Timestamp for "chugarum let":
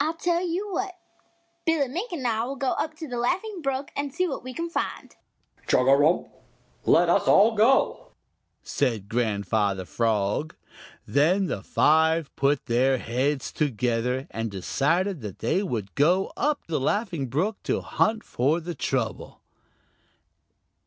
5.66-7.10